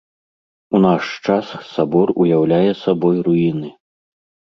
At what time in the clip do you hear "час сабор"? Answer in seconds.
1.33-2.07